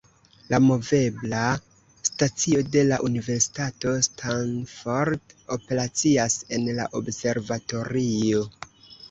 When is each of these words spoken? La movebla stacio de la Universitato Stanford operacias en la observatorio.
La 0.51 0.59
movebla 0.67 1.41
stacio 2.09 2.61
de 2.75 2.83
la 2.87 2.97
Universitato 3.09 3.93
Stanford 4.09 5.37
operacias 5.59 6.39
en 6.59 6.67
la 6.81 6.89
observatorio. 7.03 8.43